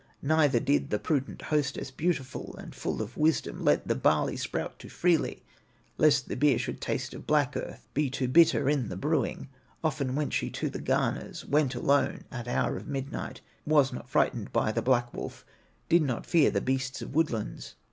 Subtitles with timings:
[0.23, 4.89] Neither did the prudent hostess, Beautiful, and full of wisdom, Let the barley sprout too
[4.89, 5.43] freely,
[5.99, 9.47] Lest the beer should taste of black earth, Be too bitter in the brewing;
[9.83, 14.51] Often went she to the garners, Went alone at hour of midnight, Was not frightened
[14.51, 15.45] by the black wolf,
[15.87, 17.75] Did not fear the beasts of woodlands.